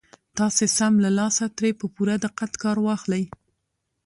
تاسې 0.37 0.65
سم 0.77 0.93
له 1.03 1.09
لاسه 1.19 1.43
ترې 1.57 1.71
په 1.79 1.85
پوره 1.95 2.15
دقت 2.25 2.51
کار 2.63 2.77
واخلئ. 2.85 3.23